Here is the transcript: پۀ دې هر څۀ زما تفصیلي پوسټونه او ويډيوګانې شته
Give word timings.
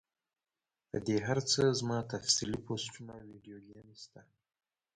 پۀ 0.89 0.97
دې 1.05 1.17
هر 1.27 1.39
څۀ 1.49 1.63
زما 1.79 1.97
تفصیلي 2.13 2.59
پوسټونه 2.65 3.11
او 3.17 3.25
ويډيوګانې 3.29 3.95
شته 4.03 4.21